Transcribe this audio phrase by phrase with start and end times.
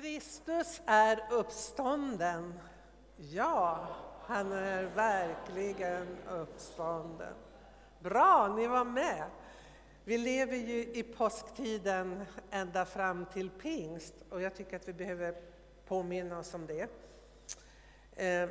[0.00, 2.54] Kristus är uppstånden.
[3.16, 3.88] Ja,
[4.22, 7.34] han är verkligen uppstånden.
[8.00, 9.24] Bra, ni var med.
[10.04, 15.34] Vi lever ju i påsktiden ända fram till pingst och jag tycker att vi behöver
[15.86, 16.88] påminna oss om det.
[18.24, 18.48] Eh,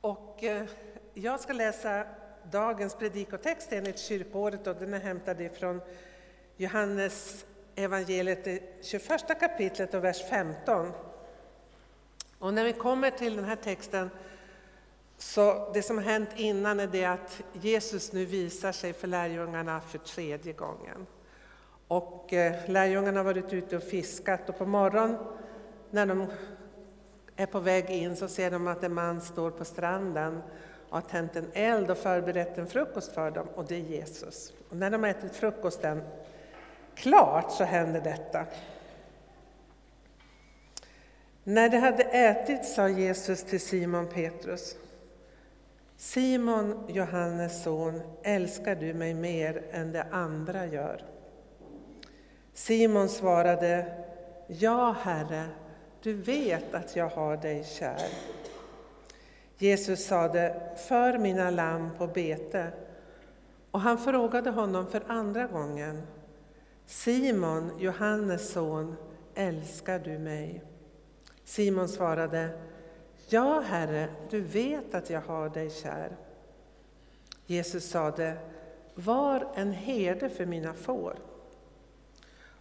[0.00, 0.66] och eh,
[1.14, 2.06] jag ska läsa
[2.50, 5.80] dagens predikotext enligt kyrkåret och den är hämtad ifrån
[6.56, 7.46] Johannes
[7.78, 10.92] evangeliet, det 21 kapitlet och vers 15.
[12.38, 14.10] Och när vi kommer till den här texten,
[15.18, 19.98] så det som hänt innan är det att Jesus nu visar sig för lärjungarna för
[19.98, 21.06] tredje gången.
[21.88, 25.16] Och eh, lärjungarna har varit ute och fiskat och på morgonen
[25.90, 26.26] när de
[27.36, 30.42] är på väg in så ser de att en man står på stranden
[30.88, 34.52] och har tänt en eld och förberett en frukost för dem och det är Jesus.
[34.68, 36.02] Och när de har ätit frukosten
[36.98, 38.46] klart så hände detta.
[41.44, 44.76] När de hade ätit sa Jesus till Simon Petrus
[45.96, 51.04] Simon, Johannes son, älskar du mig mer än de andra gör?
[52.54, 53.86] Simon svarade
[54.46, 55.44] Ja, Herre,
[56.02, 58.08] du vet att jag har dig kär.
[59.58, 62.66] Jesus sade För mina lamm på bete.
[63.70, 66.02] Och han frågade honom för andra gången
[66.88, 68.96] Simon, Johannes son,
[69.34, 70.62] älskar du mig?
[71.44, 72.50] Simon svarade,
[73.28, 76.16] Ja, Herre, du vet att jag har dig kär.
[77.46, 78.36] Jesus sade,
[78.94, 81.18] var en herde för mina får.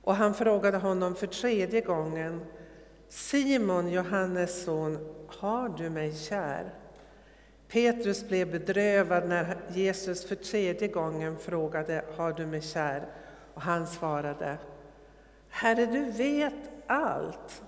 [0.02, 2.46] Och han frågade honom för tredje gången,
[3.10, 6.74] Simon, Johannes son, har du mig kär?
[7.68, 13.08] Petrus blev bedrövad när Jesus för tredje gången frågade, har du mig kär?
[13.58, 14.58] Och han svarade,
[15.50, 16.54] Herre, du vet
[16.88, 17.64] allt.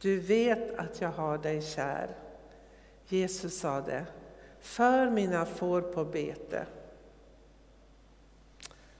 [0.00, 2.08] Du vet att jag har dig kär.
[3.06, 4.06] Jesus sade,
[4.60, 6.66] för mina får på bete.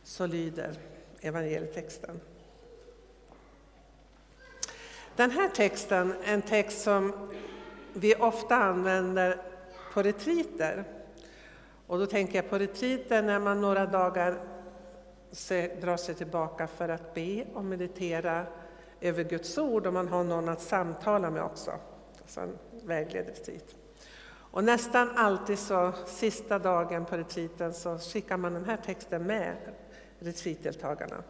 [0.02, 0.74] Så lyder
[1.20, 2.20] evangelietexten.
[5.16, 7.30] Den här texten är en text som
[7.92, 9.42] vi ofta använder
[9.92, 10.84] på retriter.
[11.86, 14.59] Och då tänker jag på retriter när man några dagar
[15.80, 18.46] dra sig tillbaka för att be och meditera
[19.00, 21.72] över Guds ord och man har någon att samtala med också.
[22.26, 23.62] Så en vägledningstid.
[24.52, 29.56] Och nästan alltid så sista dagen på retreaten så skickar man den här texten med
[30.18, 31.22] retreatdeltagarna.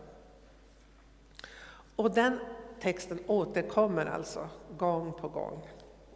[1.96, 2.38] Och den
[2.80, 5.68] texten återkommer alltså gång på gång.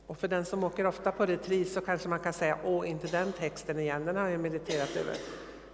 [0.06, 3.06] Och för den som åker ofta på retreat så kanske man kan säga, åh, inte
[3.06, 5.17] den texten igen, den har jag mediterat över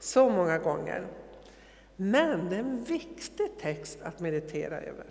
[0.00, 1.06] så många gånger.
[2.03, 5.06] Men det är en viktig text att meditera över.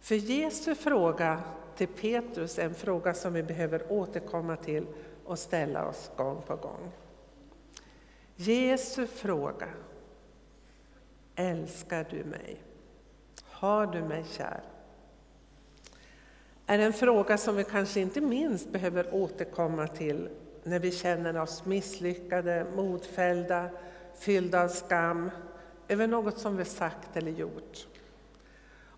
[0.00, 1.42] För Jesu fråga
[1.76, 4.86] till Petrus är en fråga som vi behöver återkomma till
[5.24, 6.90] och ställa oss gång på gång.
[8.36, 9.68] Jesu fråga.
[11.34, 12.62] Älskar du mig?
[13.42, 14.62] Har du mig kär?
[16.66, 20.28] Är en fråga som vi kanske inte minst behöver återkomma till
[20.62, 23.70] när vi känner oss misslyckade, modfällda,
[24.18, 25.30] fyllda av skam
[25.88, 27.86] över något som vi sagt eller gjort.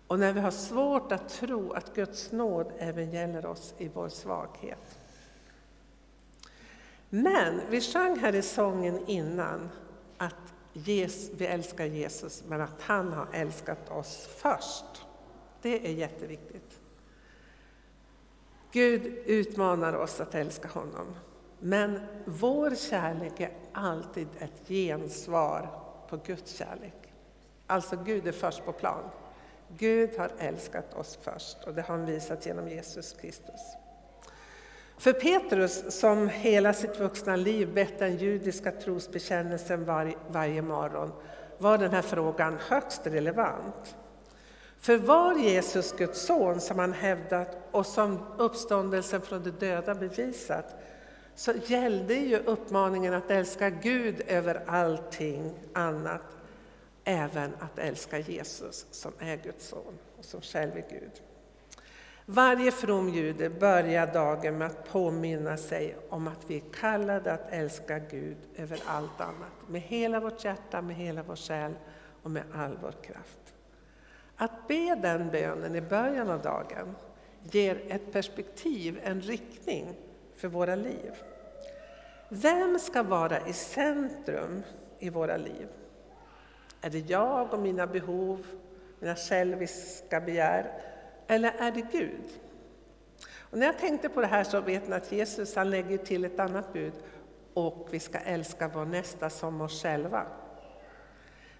[0.07, 4.09] Och när vi har svårt att tro att Guds nåd även gäller oss i vår
[4.09, 4.99] svaghet.
[7.09, 9.69] Men vi sjöng här i sången innan
[10.17, 15.05] att vi älskar Jesus, men att han har älskat oss först.
[15.61, 16.79] Det är jätteviktigt.
[18.71, 21.15] Gud utmanar oss att älska honom.
[21.59, 25.69] Men vår kärlek är alltid ett gensvar
[26.09, 27.13] på Guds kärlek.
[27.67, 29.03] Alltså Gud är först på plan.
[29.77, 33.61] Gud har älskat oss först och det har han visat genom Jesus Kristus.
[34.97, 41.11] För Petrus, som hela sitt vuxna liv bett den judiska trosbekännelsen var, varje morgon,
[41.57, 43.95] var den här frågan högst relevant.
[44.79, 50.75] För var Jesus Guds son, som han hävdat och som uppståndelsen från de döda bevisat,
[51.37, 56.21] så gällde ju uppmaningen att älska Gud över allting annat,
[57.03, 61.21] även att älska Jesus som är Guds son och som själv är Gud.
[62.25, 67.51] Varje from jude börjar dagen med att påminna sig om att vi är kallade att
[67.51, 71.73] älska Gud över allt annat, med hela vårt hjärta, med hela vår själ
[72.23, 73.53] och med all vår kraft.
[74.35, 76.95] Att be den bönen i början av dagen
[77.51, 79.95] ger ett perspektiv, en riktning
[80.37, 81.11] för våra liv.
[82.29, 84.63] Vem ska vara i centrum
[84.99, 85.67] i våra liv?
[86.81, 88.45] Är det jag och mina behov
[88.99, 90.71] mina själviska begär,
[91.27, 92.39] eller är det Gud?
[93.35, 96.25] Och när jag tänkte på det här så vet ni att Jesus han lägger till
[96.25, 96.93] ett annat bud,
[97.53, 100.25] och vi ska älska vår nästa som oss själva.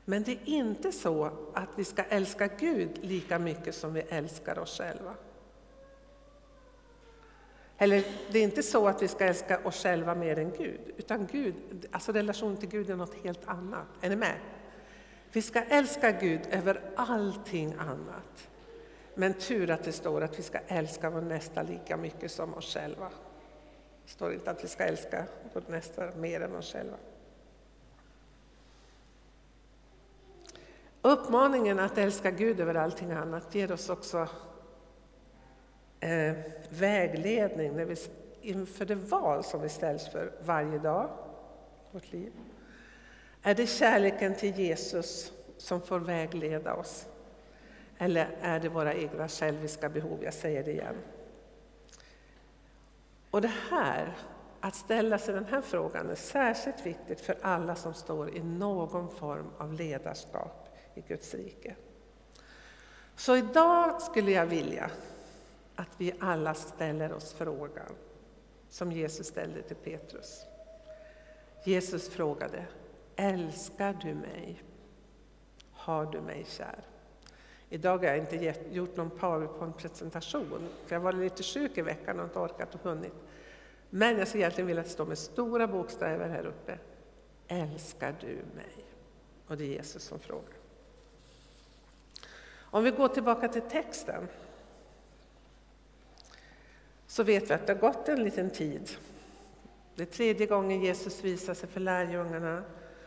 [0.05, 4.59] Men det är inte så att vi ska älska Gud lika mycket som vi älskar
[4.59, 5.13] oss själva.
[7.77, 11.27] Eller det är inte så att vi ska älska oss själva mer än Gud, utan
[11.31, 11.55] Gud,
[11.91, 13.87] alltså relationen till Gud är något helt annat.
[14.01, 14.35] Är ni med?
[15.31, 18.49] Vi ska älska Gud över allting annat.
[19.15, 22.73] Men tur att det står att vi ska älska vår nästa lika mycket som oss
[22.73, 23.09] själva.
[24.05, 26.97] Det står inte att vi ska älska vår nästa mer än oss själva.
[31.01, 34.27] Uppmaningen att älska Gud över allting annat ger oss också
[35.99, 36.33] eh,
[36.69, 37.95] vägledning när vi,
[38.41, 41.09] inför det val som vi ställs för varje dag
[41.89, 42.31] i vårt liv.
[43.43, 47.07] Är det kärleken till Jesus som får vägleda oss?
[47.97, 50.23] Eller är det våra egna själviska behov?
[50.23, 50.95] Jag säger det igen.
[53.31, 54.17] Och det här,
[54.59, 59.09] att ställa sig den här frågan är särskilt viktigt för alla som står i någon
[59.09, 61.75] form av ledarskap i Guds rike.
[63.15, 64.91] Så idag skulle jag vilja
[65.77, 67.91] att vi alla ställer oss frågan
[68.69, 70.45] som Jesus ställde till Petrus.
[71.63, 72.65] Jesus frågade,
[73.15, 74.63] älskar du mig?
[75.71, 76.79] Har du mig kär?
[77.69, 82.25] Idag har jag inte gjort någon powerpoint-presentation, för jag var lite sjuk i veckan och
[82.25, 83.13] inte orkat och hunnit.
[83.89, 86.79] Men jag skulle egentligen vilja att det står med stora bokstäver här uppe.
[87.47, 88.85] Älskar du mig?
[89.47, 90.57] Och det är Jesus som frågar.
[92.55, 94.27] Om vi går tillbaka till texten
[97.07, 98.89] så vet vi att det har gått en liten tid.
[99.95, 102.63] Det är tredje gången Jesus visar sig för lärjungarna.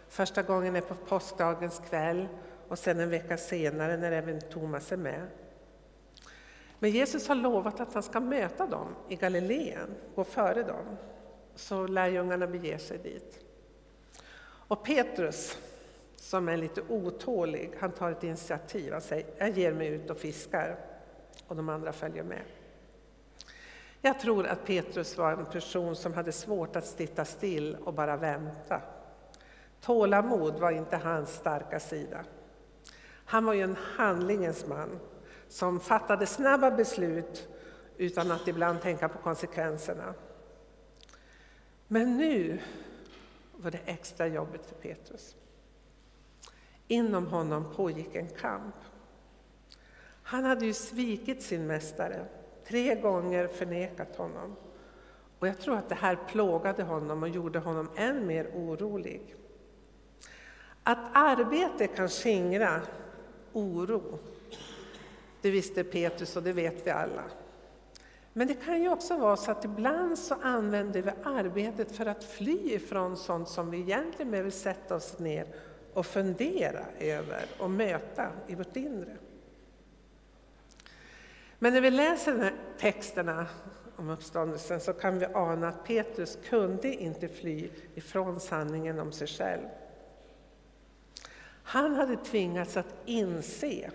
[0.09, 2.29] Första gången är på påskdagens kväll
[2.69, 5.27] och sen en vecka senare när även Thomas är med.
[6.79, 10.97] Men Jesus har lovat att han ska möta dem i Galileen, gå före dem.
[11.55, 13.39] Så lärjungarna beger sig dit.
[14.43, 15.59] Och Petrus,
[16.17, 18.93] som är lite otålig, han tar ett initiativ.
[18.93, 20.77] Han säger, jag ger mig ut och fiskar.
[21.47, 22.43] Och de andra följer med.
[24.03, 28.17] Jag tror att Petrus var en person som hade svårt att sitta still och bara
[28.17, 28.81] vänta.
[29.81, 32.25] Tålamod var inte hans starka sida.
[33.25, 35.01] Han var ju en handlingens man
[35.49, 37.49] som fattade snabba beslut
[37.97, 40.15] utan att ibland tänka på konsekvenserna.
[41.87, 42.61] Men nu
[43.53, 45.37] var det extra jobbigt för Petrus.
[46.87, 48.75] Inom honom pågick en kamp.
[50.23, 52.27] Han hade ju svikit sin mästare,
[52.71, 54.57] tre gånger förnekat honom.
[55.39, 59.35] Och jag tror att det här plågade honom och gjorde honom än mer orolig.
[60.83, 62.81] Att arbete kan skingra
[63.53, 64.19] oro,
[65.41, 67.25] det visste Petrus och det vet vi alla.
[68.33, 72.25] Men det kan ju också vara så att ibland så använder vi arbetet för att
[72.25, 75.47] fly ifrån sånt som vi egentligen behöver sätta oss ner
[75.95, 79.17] och fundera över och möta i vårt inre.
[81.63, 83.47] Men när vi läser de här texterna
[83.97, 89.27] om uppståndelsen så kan vi ana att Petrus kunde inte fly ifrån sanningen om sig
[89.27, 89.69] själv.
[91.63, 93.91] Han hade tvingats att inse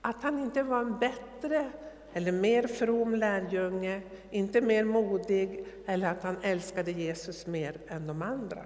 [0.00, 1.72] att han inte var en bättre
[2.12, 8.22] eller mer from lärjunge, inte mer modig eller att han älskade Jesus mer än de
[8.22, 8.64] andra.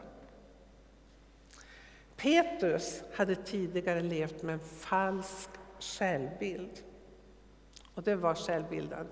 [2.16, 6.82] Petrus hade tidigare levt med en falsk självbild.
[7.94, 9.06] Och det var självbilden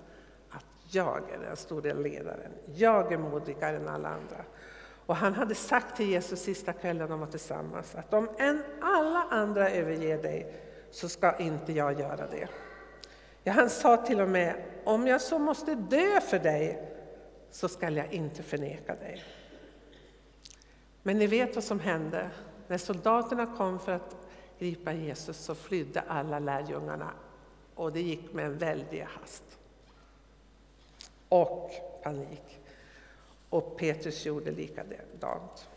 [0.49, 4.45] att jag är den stora ledaren, jag är modigare än alla andra.
[5.05, 9.23] Och han hade sagt till Jesus sista kvällen de var tillsammans att om än alla
[9.29, 10.53] andra överger dig
[10.91, 12.47] så ska inte jag göra det.
[13.43, 16.93] Ja, han sa till och med, om jag så måste dö för dig
[17.51, 19.23] så skall jag inte förneka dig.
[21.03, 22.29] Men ni vet vad som hände.
[22.67, 24.15] När soldaterna kom för att
[24.59, 27.11] gripa Jesus så flydde alla lärjungarna
[27.79, 29.43] och det gick med en väldig hast.
[31.29, 31.71] Och
[32.03, 32.59] panik.
[33.49, 35.69] Och Petrus gjorde likadant.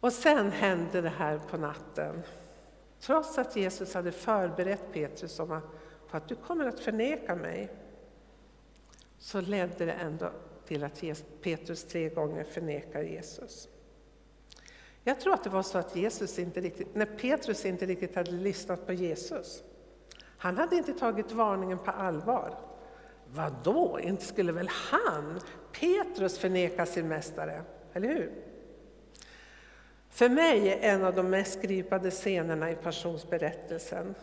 [0.00, 2.22] Och sen hände det här på natten.
[3.00, 5.64] Trots att Jesus hade förberett Petrus om att,
[6.10, 7.68] på att du kommer att förneka mig,
[9.18, 10.30] så ledde det ändå
[10.66, 11.02] till att
[11.42, 13.68] Petrus tre gånger förnekar Jesus.
[15.08, 18.30] Jag tror att det var så att Jesus inte riktigt, när Petrus inte riktigt hade
[18.30, 19.62] lyssnat på Jesus.
[20.38, 22.58] Han hade inte tagit varningen på allvar.
[23.26, 25.40] Vadå, inte skulle väl han,
[25.80, 27.62] Petrus, förneka sin mästare?
[27.92, 28.32] Eller hur?
[30.10, 34.14] För mig är en av de mest gripande scenerna i passionsberättelsen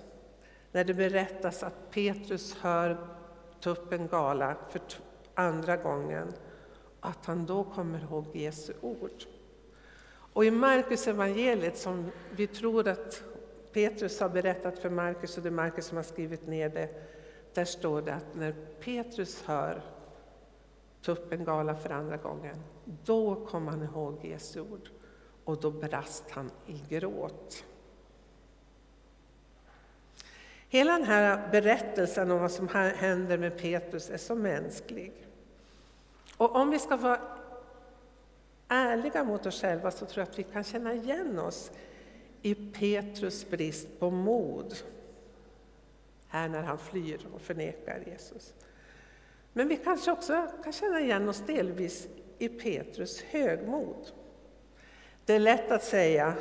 [0.71, 2.97] när det berättas att Petrus hör
[3.59, 4.81] tuppen gala för
[5.33, 6.33] andra gången
[6.99, 9.25] att han då kommer ihåg Jesu ord.
[10.35, 13.23] Och i Markus evangeliet som vi tror att
[13.73, 16.89] Petrus har berättat för Markus och det är Markus som har skrivit ner det,
[17.53, 19.81] där står det att när Petrus hör
[21.01, 22.63] tuppen gala för andra gången,
[23.03, 24.89] då kom han ihåg Jesu ord
[25.43, 27.63] och då brast han i gråt.
[30.69, 35.27] Hela den här berättelsen om vad som händer med Petrus är så mänsklig.
[36.37, 37.19] Och om vi ska vara
[38.75, 41.71] ärliga mot oss själva så tror jag att vi kan känna igen oss
[42.41, 44.75] i Petrus brist på mod.
[46.27, 48.53] Här när han flyr och förnekar Jesus.
[49.53, 54.11] Men vi kanske också kan känna igen oss delvis i Petrus högmod.
[55.25, 56.33] Det är lätt att säga,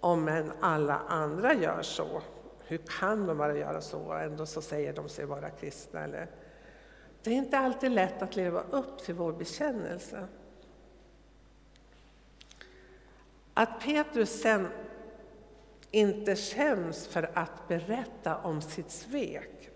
[0.00, 2.22] om än alla andra gör så,
[2.66, 6.04] hur kan de bara göra så ändå så säger de sig vara kristna?
[6.04, 6.28] Eller?
[7.22, 10.28] Det är inte alltid lätt att leva upp till vår bekännelse.
[13.54, 14.68] Att Petrus sen
[15.90, 19.70] inte skäms för att berätta om sitt svek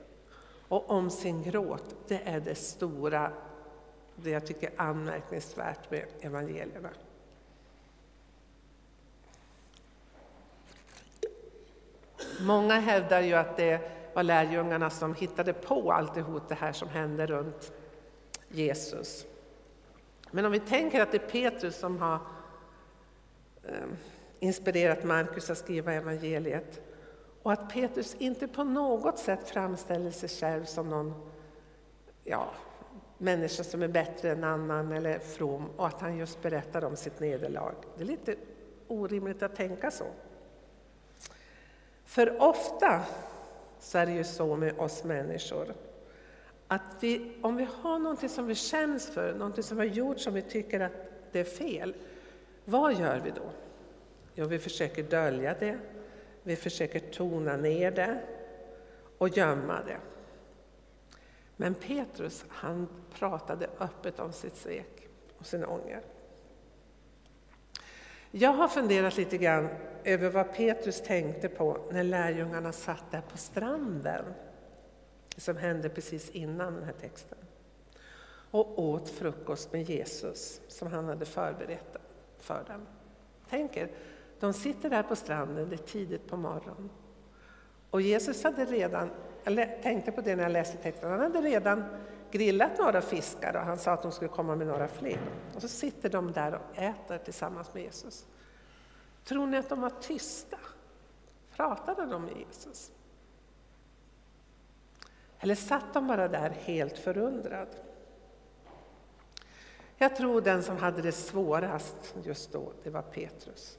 [0.68, 3.32] och om sin gråt, det är det stora,
[4.16, 6.90] det jag tycker är anmärkningsvärt med evangelierna.
[12.40, 17.26] Många hävdar ju att det var lärjungarna som hittade på alltihop det här som hände
[17.26, 17.72] runt
[18.48, 19.26] Jesus.
[20.30, 22.18] Men om vi tänker att det är Petrus som har
[23.68, 23.96] Ehm,
[24.40, 26.80] inspirerat Markus att skriva evangeliet
[27.42, 31.14] och att Petrus inte på något sätt framställer sig själv som någon
[32.24, 32.50] ja,
[33.18, 37.20] människa som är bättre än annan eller from och att han just berättar om sitt
[37.20, 37.74] nederlag.
[37.96, 38.36] Det är lite
[38.88, 40.04] orimligt att tänka så.
[42.04, 43.02] För ofta
[43.80, 45.74] så är det ju så med oss människor
[46.68, 50.20] att vi, om vi har någonting som vi känns för, någonting som vi har gjort
[50.20, 50.92] som vi tycker att
[51.32, 51.94] det är fel,
[52.68, 53.50] vad gör vi då?
[54.34, 55.78] Jo, vi försöker dölja det,
[56.42, 58.20] vi försöker tona ner det
[59.18, 59.98] och gömma det.
[61.56, 65.08] Men Petrus, han pratade öppet om sitt svek
[65.38, 66.00] och sin ånger.
[68.30, 69.68] Jag har funderat lite grann
[70.04, 74.24] över vad Petrus tänkte på när lärjungarna satt där på stranden,
[75.36, 77.38] som hände precis innan den här texten,
[78.50, 81.96] och åt frukost med Jesus som han hade förberett
[82.48, 82.86] för dem.
[83.50, 83.90] Tänk er,
[84.40, 86.90] de sitter där på stranden, det är tidigt på morgonen.
[87.90, 89.10] Och Jesus hade redan,
[89.44, 91.84] jag tänkte på det när jag läste texten, han hade redan
[92.30, 95.20] grillat några fiskar och han sa att de skulle komma med några fler.
[95.54, 98.26] Och så sitter de där och äter tillsammans med Jesus.
[99.24, 100.58] Tror ni att de var tysta?
[101.56, 102.92] Pratade de med Jesus?
[105.40, 107.68] Eller satt de bara där helt förundrad?
[109.98, 113.78] Jag tror den som hade det svårast just då, det var Petrus.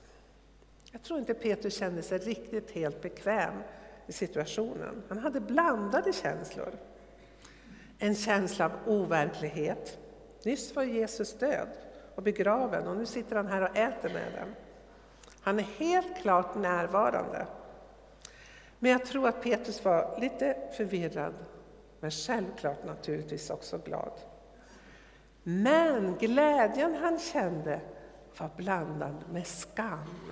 [0.91, 3.53] Jag tror inte Petrus kände sig riktigt helt bekväm
[4.07, 5.03] i situationen.
[5.09, 6.73] Han hade blandade känslor.
[7.99, 9.97] En känsla av overklighet.
[10.43, 11.67] Nyss var Jesus död
[12.15, 14.55] och begraven och nu sitter han här och äter med dem.
[15.41, 17.47] Han är helt klart närvarande.
[18.79, 21.33] Men jag tror att Petrus var lite förvirrad,
[21.99, 24.11] men självklart naturligtvis också glad.
[25.49, 27.81] Men glädjen han kände
[28.37, 30.31] var blandad med skam.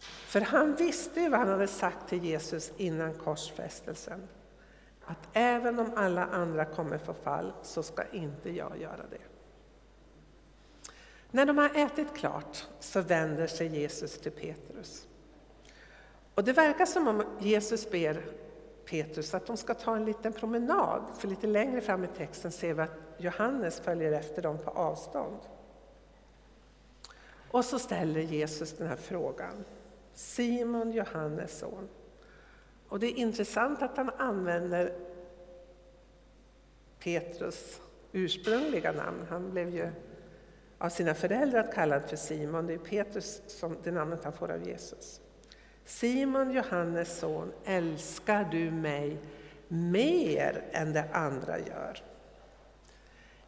[0.00, 4.28] För han visste ju vad han hade sagt till Jesus innan korsfästelsen.
[5.04, 9.22] Att även om alla andra kommer få fall så ska inte jag göra det.
[11.30, 15.06] När de har ätit klart så vänder sig Jesus till Petrus.
[16.34, 18.45] Och det verkar som om Jesus ber
[18.86, 22.74] Petrus att de ska ta en liten promenad, för lite längre fram i texten ser
[22.74, 25.38] vi att Johannes följer efter dem på avstånd.
[27.50, 29.64] Och så ställer Jesus den här frågan.
[30.14, 31.88] Simon, Johannes son.
[32.88, 34.92] Och det är intressant att han använder
[36.98, 37.80] Petrus
[38.12, 39.26] ursprungliga namn.
[39.30, 39.90] Han blev ju
[40.78, 42.66] av sina föräldrar kallad för Simon.
[42.66, 45.20] Det är Petrus som det namnet han får av Jesus.
[45.86, 49.18] Simon, Johannes son, älskar du mig
[49.68, 52.02] mer än det andra gör?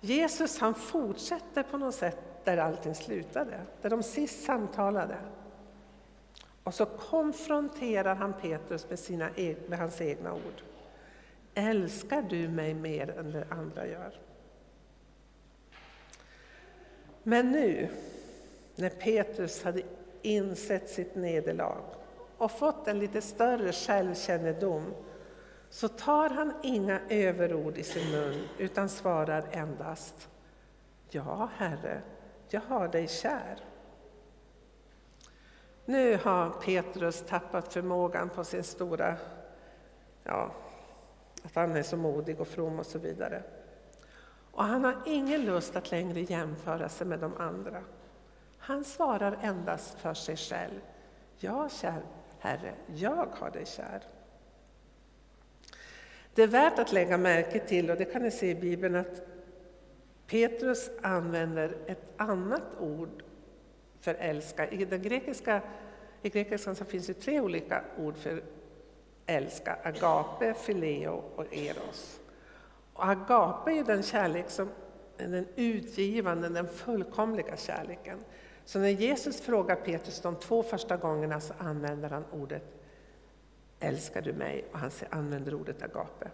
[0.01, 5.17] Jesus han fortsätter på något sätt där allting slutade, där de sist samtalade.
[6.65, 10.63] Och så konfronterar han Petrus med, sina, e-, med hans egna ord.
[11.55, 14.21] Älskar du mig mer än det andra gör?
[17.23, 17.89] Men nu,
[18.77, 19.83] när Petrus hade
[20.23, 21.99] insett sitt nederlag
[22.39, 24.95] och fått en lite större självkännedom
[25.71, 30.29] så tar han inga överord i sin mun utan svarar endast
[31.11, 32.03] Ja, Herre,
[32.49, 33.65] jag har dig kär.
[35.85, 39.17] Nu har Petrus tappat förmågan på sin stora,
[40.25, 40.55] ja,
[41.45, 43.43] att han är så modig och from och så vidare.
[44.53, 47.83] Och han har ingen lust att längre jämföra sig med de andra.
[48.59, 50.81] Han svarar endast för sig själv.
[51.37, 52.03] Ja, kär
[52.39, 54.03] Herre, jag har dig kär.
[56.35, 59.23] Det är värt att lägga märke till, och det kan ni se i Bibeln, att
[60.27, 63.23] Petrus använder ett annat ord
[64.01, 64.69] för älska.
[64.69, 65.63] I den grekiska,
[66.23, 68.43] i grekiskan så finns det tre olika ord för
[69.27, 69.79] älska.
[69.83, 72.21] Agape, fileo och eros.
[72.93, 74.69] Och agape är den kärlek som
[75.17, 78.19] är den utgivande, den fullkomliga kärleken.
[78.69, 82.63] Så när Jesus frågar Petrus de två första gångerna så använder han ordet
[83.81, 84.65] Älskar du mig?
[84.73, 86.31] Och han använder ordet agape.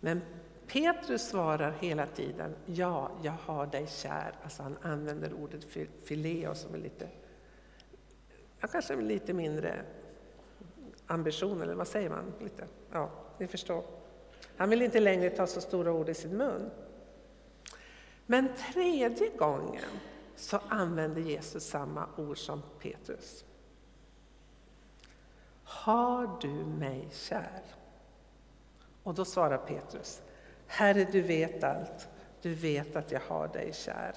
[0.00, 0.20] Men
[0.66, 4.32] Petrus svarar hela tiden Ja, jag har dig kär.
[4.42, 5.66] Alltså han använder ordet
[6.04, 7.08] fileo som är lite,
[8.60, 9.82] ja, kanske lite mindre
[11.06, 12.32] ambition, eller vad säger man?
[12.40, 13.84] Lite, ja, ni förstår.
[14.56, 16.70] Han vill inte längre ta så stora ord i sin mun.
[18.26, 19.90] Men tredje gången
[20.38, 23.44] så använder Jesus samma ord som Petrus.
[25.62, 27.62] Har du mig kär?
[29.02, 30.22] Och då svarar Petrus,
[30.66, 32.08] Herre du vet allt,
[32.42, 34.14] du vet att jag har dig kär.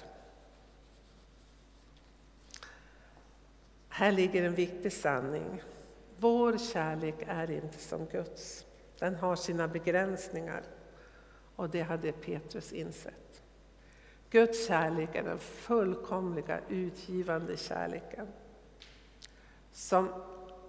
[3.88, 5.62] Här ligger en viktig sanning.
[6.18, 8.66] Vår kärlek är inte som Guds.
[8.98, 10.62] Den har sina begränsningar.
[11.56, 13.31] Och det hade Petrus insett.
[14.32, 18.26] Guds kärlek är den fullkomliga, utgivande kärleken.
[19.72, 20.08] Som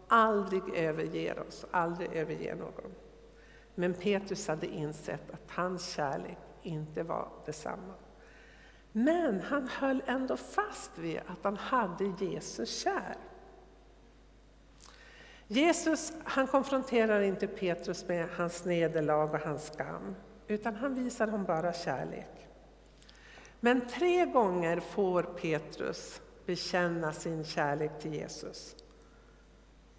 [0.07, 2.95] aldrig överger oss, aldrig överger någon.
[3.75, 7.93] Men Petrus hade insett att hans kärlek inte var detsamma.
[8.91, 13.17] Men han höll ändå fast vid att han hade Jesus kär.
[15.47, 20.15] Jesus han konfronterar inte Petrus med hans nederlag och hans skam,
[20.47, 22.43] utan han visar honom bara kärlek.
[23.65, 28.75] Men tre gånger får Petrus bekänna sin kärlek till Jesus.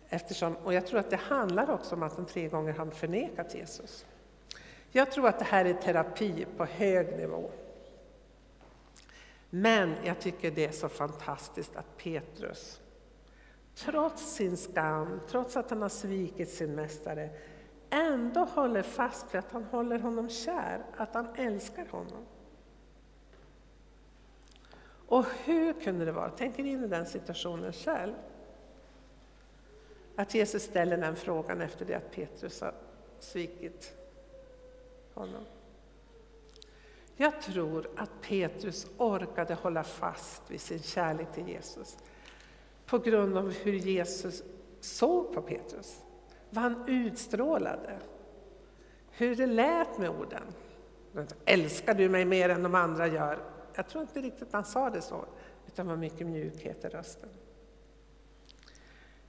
[0.09, 3.55] Eftersom, och jag tror att det handlar också om att han tre gånger har förnekat
[3.55, 4.07] Jesus.
[4.91, 7.51] Jag tror att det här är terapi på hög nivå.
[9.51, 12.81] Men jag tycker det är så fantastiskt att Petrus,
[13.75, 17.31] trots sin skam, trots att han har svikit sin mästare,
[17.91, 22.25] ändå håller fast vid att han håller honom kär, att han älskar honom.
[25.15, 26.31] Och hur kunde det vara?
[26.37, 28.13] Tänk er in i den situationen själv.
[30.17, 32.75] Att Jesus ställer den frågan efter det att Petrus har
[33.19, 33.97] svikit
[35.15, 35.45] honom.
[37.17, 41.99] Jag tror att Petrus orkade hålla fast vid sin kärlek till Jesus
[42.87, 44.43] på grund av hur Jesus
[44.81, 46.01] såg på Petrus,
[46.51, 47.99] vad han utstrålade,
[49.11, 50.43] hur det lät med orden.
[51.45, 53.54] Älskar du mig mer än de andra gör?
[53.75, 55.25] Jag tror inte riktigt han sa det så,
[55.67, 57.29] utan det var mycket mjukhet i rösten.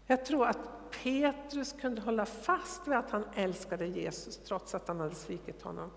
[0.07, 0.59] Jag tror att
[1.03, 5.91] Petrus kunde hålla fast vid att han älskade Jesus trots att han hade svikit honom.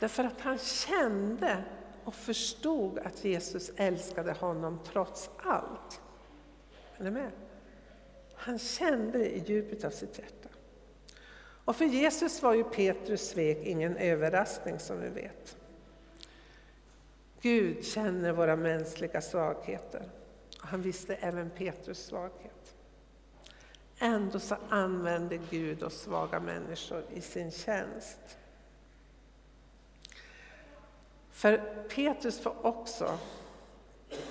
[0.00, 1.64] Därför att han kände
[2.04, 6.00] och förstod att Jesus älskade honom trots allt.
[6.96, 7.30] Är ni med?
[8.34, 10.48] Han kände det i djupet av sitt hjärta.
[11.64, 15.56] Och för Jesus var ju Petrus svek ingen överraskning som vi vet.
[17.44, 20.02] Gud känner våra mänskliga svagheter.
[20.58, 22.74] Han visste även Petrus svaghet.
[23.98, 28.38] Ändå så använder Gud oss svaga människor i sin tjänst.
[31.30, 33.18] För Petrus får också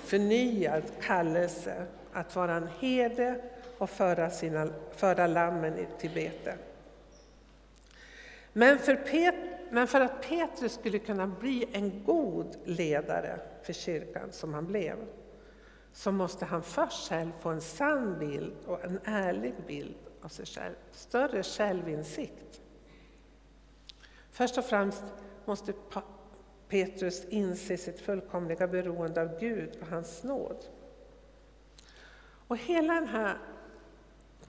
[0.04, 3.40] förnyad kallelse att vara en herde
[3.78, 6.56] och föra, sina, föra lammen till bete.
[8.52, 14.32] Men för, Pet, men för att Petrus skulle kunna bli en god ledare för kyrkan,
[14.32, 14.96] som han blev,
[15.92, 20.46] så måste han först själv få en sann bild och en ärlig bild av sig
[20.46, 22.60] själv, större självinsikt.
[24.30, 25.04] Först och främst
[25.44, 25.72] måste
[26.68, 30.64] Petrus inse sitt fullkomliga beroende av Gud och hans nåd.
[32.48, 33.38] Och hela den här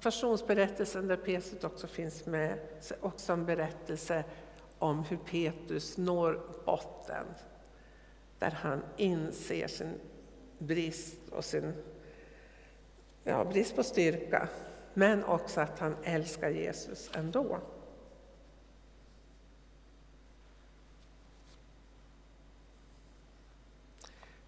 [0.01, 2.51] passionsberättelsen där Petrus också finns med,
[2.89, 4.23] är också en berättelse
[4.85, 7.25] om hur Petrus når botten,
[8.39, 9.99] där han inser sin
[10.57, 11.73] brist och sin
[13.23, 14.49] ja, brist på styrka,
[14.93, 17.59] men också att han älskar Jesus ändå.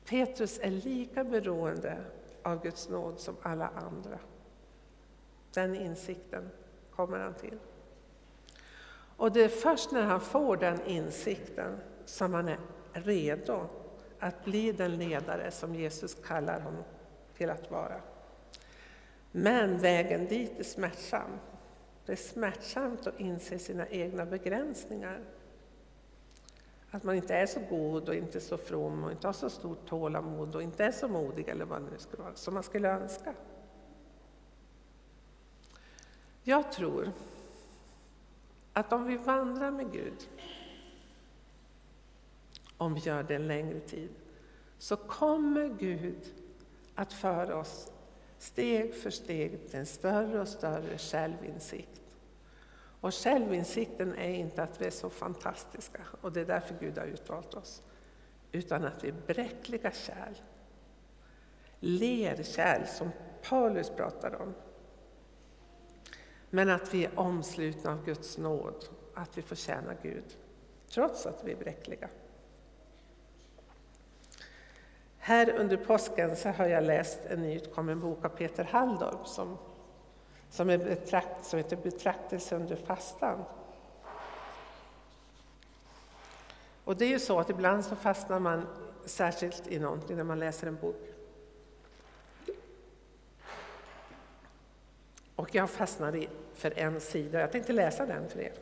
[0.06, 1.98] Petrus är lika beroende
[2.44, 4.20] av Guds nåd som alla andra.
[5.54, 6.50] Den insikten
[6.92, 7.60] kommer han till.
[9.18, 12.60] Och det är först när han får den insikten som han är
[12.94, 13.70] redo
[14.20, 16.84] att bli den ledare som Jesus kallar honom
[17.38, 18.02] till att vara.
[19.32, 21.32] Men vägen dit är smärtsam.
[22.06, 25.20] Det är smärtsamt att inse sina egna begränsningar.
[26.92, 29.90] Att man inte är så god och inte så from och inte har så stort
[29.90, 32.90] tålamod och inte är så modig eller vad det nu skulle vara, som man skulle
[32.90, 33.34] önska.
[36.44, 37.12] Jag tror
[38.78, 40.30] att om vi vandrar med Gud,
[42.78, 44.10] om vi gör det en längre tid,
[44.78, 46.34] så kommer Gud
[46.96, 47.92] att föra oss
[48.38, 52.02] steg för steg till en större och större självinsikt.
[53.02, 57.06] Och självinsikten är inte att vi är så fantastiska, och det är därför Gud har
[57.06, 57.84] utvalt oss,
[58.52, 60.34] utan att vi är bräckliga kärl.
[61.80, 63.10] Lerkärl, som
[63.50, 64.54] Paulus pratar om.
[66.50, 70.38] Men att vi är omslutna av Guds nåd, att vi får tjäna Gud,
[70.90, 72.10] trots att vi är bräckliga.
[75.18, 79.58] Här under påsken så har jag läst en nyutkommen bok av Peter Halldorf som,
[80.50, 83.44] som, är betrakt, som heter Betraktelse under fastan.
[86.84, 88.68] Och det är ju så att ibland så fastnar man
[89.06, 91.17] särskilt i någonting när man läser en bok.
[95.38, 98.54] Och jag fastnade för en sida, jag tänkte läsa den för er.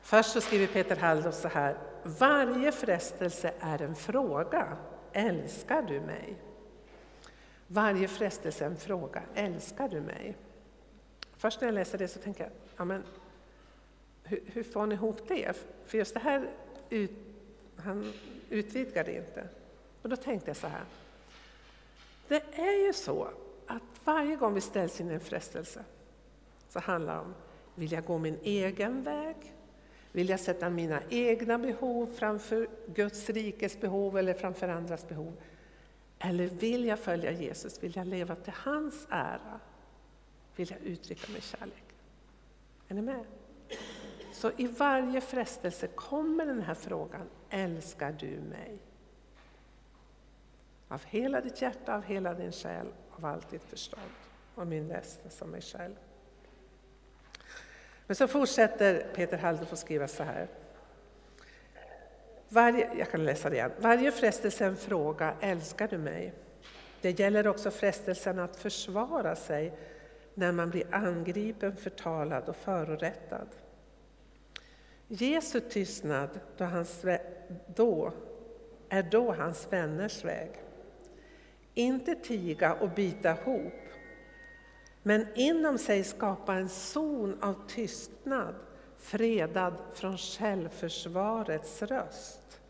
[0.00, 1.76] Först så skriver Peter Halldorf så här.
[2.02, 4.76] Varje frestelse är en fråga.
[5.12, 6.36] Älskar du mig?
[7.66, 9.22] Varje frestelse är en fråga.
[9.34, 10.36] Älskar du mig?
[11.36, 13.02] Först när jag läser det så tänker jag, ja, men,
[14.24, 15.56] hur, hur får ni ihop det?
[15.86, 16.50] För just det här
[16.90, 17.10] ut,
[17.76, 18.12] han
[18.50, 19.48] utvidgar det inte.
[20.02, 20.84] Och då tänkte jag så här.
[22.28, 23.28] Det är ju så
[23.68, 25.84] att varje gång vi ställs in i en frestelse
[26.68, 27.34] så handlar det om,
[27.74, 29.54] vill jag gå min egen väg?
[30.12, 35.36] Vill jag sätta mina egna behov framför Guds rikes behov eller framför andras behov?
[36.18, 37.82] Eller vill jag följa Jesus?
[37.82, 39.60] Vill jag leva till hans ära?
[40.56, 41.84] Vill jag uttrycka min kärlek?
[42.88, 43.24] Är ni med?
[44.32, 48.78] Så i varje frestelse kommer den här frågan, älskar du mig?
[50.88, 52.86] Av hela ditt hjärta, av hela din själ,
[53.18, 54.10] av allt ditt förstånd,
[54.54, 55.94] och min nästa som mig själv.
[58.06, 60.48] Men så fortsätter Peter Halldorf att skriva så här.
[62.48, 63.72] Varje, jag kan läsa det igen.
[63.78, 66.32] Varje frestelse en fråga, älskar du mig?
[67.00, 69.78] Det gäller också frestelsen att försvara sig
[70.34, 73.48] när man blir angripen, förtalad och förorättad.
[75.08, 77.04] Jesu tystnad då, hans,
[77.66, 78.12] då
[78.88, 80.50] är då hans vänners väg.
[81.78, 83.72] Inte tiga och bita ihop,
[85.02, 88.54] men inom sig skapa en zon av tystnad,
[88.96, 92.60] fredad från självförsvarets röst.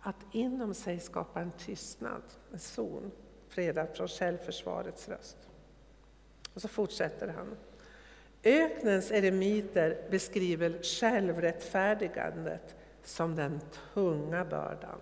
[0.00, 3.10] Att inom sig skapa en tystnad, en zon,
[3.48, 5.36] fredad från självförsvarets röst.
[6.54, 7.56] Och så fortsätter han.
[8.44, 13.60] Öknens eremiter beskriver självrättfärdigandet som den
[13.94, 15.00] tunga bördan.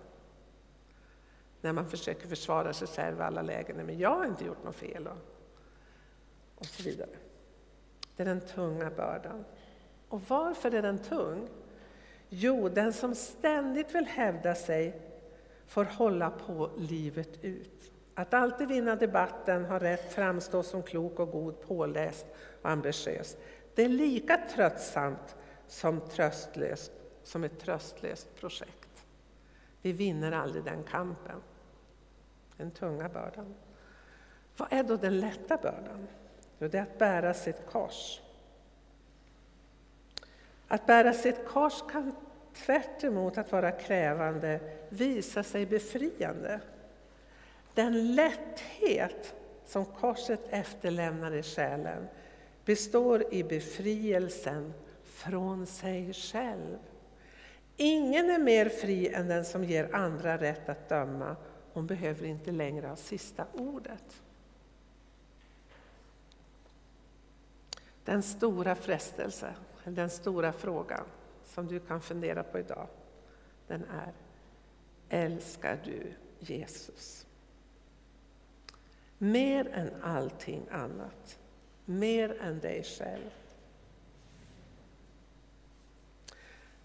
[1.65, 3.75] När man försöker försvara sig själv i alla lägen.
[3.75, 5.09] Men jag har inte gjort något fel
[6.55, 7.09] och så vidare.
[8.15, 9.45] Det är den tunga bördan.
[10.09, 11.47] Och varför är den tung?
[12.29, 15.01] Jo, den som ständigt vill hävda sig
[15.67, 17.91] får hålla på livet ut.
[18.13, 22.25] Att alltid vinna debatten, ha rätt, framstå som klok och god, påläst
[22.61, 23.37] och ambitiös.
[23.75, 25.35] Det är lika tröttsamt
[25.67, 26.91] som, tröstlöst,
[27.23, 29.05] som ett tröstlöst projekt.
[29.81, 31.41] Vi vinner aldrig den kampen.
[32.57, 33.55] Den tunga bördan.
[34.57, 36.07] Vad är då den lätta bördan?
[36.59, 38.21] Jo, det är att bära sitt kors.
[40.67, 42.15] Att bära sitt kors kan
[42.53, 43.03] tvärt
[43.37, 46.59] att vara krävande visa sig befriande.
[47.73, 52.07] Den lätthet som korset efterlämnar i själen
[52.65, 56.77] består i befrielsen från sig själv.
[57.77, 61.35] Ingen är mer fri än den som ger andra rätt att döma.
[61.75, 64.21] Hon behöver inte längre ha sista ordet.
[68.03, 71.05] Den stora frestelsen, den stora frågan
[71.45, 72.87] som du kan fundera på idag,
[73.67, 74.13] den är
[75.09, 77.25] Älskar du Jesus.
[79.17, 81.39] Mer än allting annat.
[81.85, 83.29] Mer än dig själv.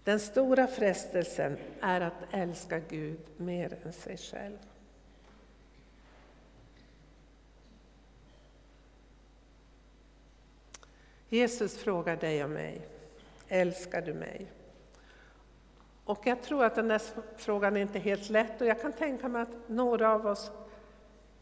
[0.03, 4.57] Den stora frestelsen är att älska Gud mer än sig själv.
[11.31, 12.87] Jesus frågar dig och mig,
[13.47, 14.51] älskar du mig?
[16.03, 17.01] Och jag tror att den där
[17.37, 20.51] frågan är inte är helt lätt och jag kan tänka mig att några av oss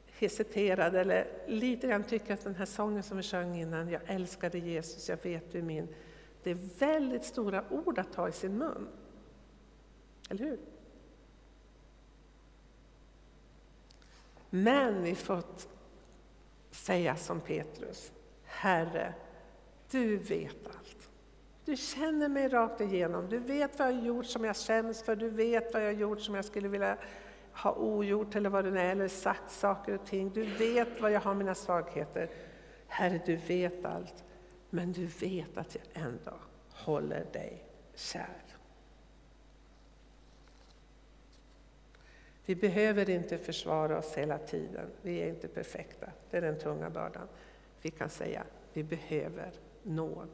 [0.05, 4.59] hesiterade eller lite grann tycker att den här sången som vi sjöng innan, jag älskade
[4.59, 5.87] Jesus, jag vet du är min,
[6.43, 8.87] det är väldigt stora ord att ta i sin mun.
[10.29, 10.59] Eller hur?
[14.49, 15.69] Men vi fått
[16.71, 18.11] säga som Petrus,
[18.43, 19.13] Herre,
[19.91, 21.09] du vet allt.
[21.65, 23.29] Du känner mig rakt igenom.
[23.29, 25.15] Du vet vad jag har gjort som jag skäms för.
[25.15, 26.97] Du vet vad jag har gjort som jag skulle vilja
[27.53, 30.29] ha ogjort eller vad det är, eller sagt saker och ting.
[30.29, 32.29] Du vet vad jag har mina svagheter.
[32.87, 34.23] Herre, du vet allt.
[34.69, 36.33] Men du vet att jag ändå
[36.69, 38.43] håller dig kär.
[42.45, 44.89] Vi behöver inte försvara oss hela tiden.
[45.01, 46.07] Vi är inte perfekta.
[46.29, 47.27] Det är den tunga bördan.
[47.81, 49.51] Vi kan säga vi behöver
[49.83, 50.29] nåd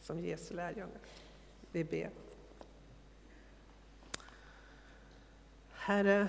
[0.00, 1.00] som Jesu lärjungar.
[1.72, 2.10] Vi ber.
[5.72, 6.28] Herre,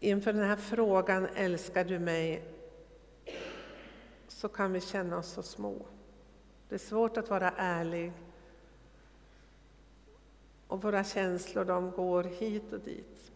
[0.00, 2.42] inför den här frågan, älskar du mig?
[4.28, 5.86] Så kan vi känna oss så små.
[6.68, 8.12] Det är svårt att vara ärlig.
[10.66, 13.29] Och våra känslor de går hit och dit.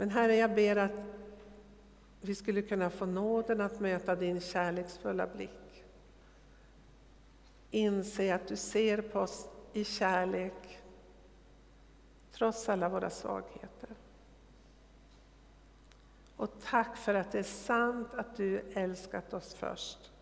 [0.00, 0.92] Men Herre, jag ber att
[2.20, 5.84] vi skulle kunna få nåden att möta din kärleksfulla blick.
[7.70, 10.78] Inse att du ser på oss i kärlek,
[12.32, 13.90] trots alla våra svagheter.
[16.36, 20.12] Och tack för att det är sant att du älskat oss först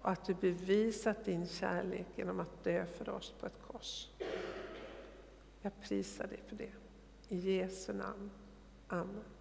[0.00, 4.08] och att du bevisat din kärlek genom att dö för oss på ett kors.
[5.62, 6.72] Jag prisar dig för det.
[7.28, 8.30] I Jesu namn.
[8.90, 9.37] Amen.